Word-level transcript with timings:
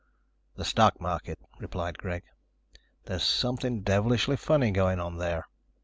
"The 0.55 0.65
stock 0.65 0.99
market," 0.99 1.37
replied 1.59 1.99
Greg. 1.99 2.23
"There's 3.05 3.21
something 3.21 3.83
devilish 3.83 4.25
funny 4.25 4.71
going 4.71 4.99
on 4.99 5.19
there. 5.19 5.45